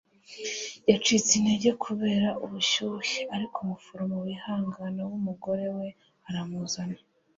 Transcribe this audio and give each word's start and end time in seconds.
yacitse 0.89 1.31
intege 1.39 1.69
kubera 1.83 2.29
ubushyuhe, 2.45 3.17
ariko 3.35 3.57
umuforomo 3.65 4.15
wihangana 4.25 5.01
w'umugore 5.09 5.65
we 5.77 5.87
aramuzana 6.29 6.97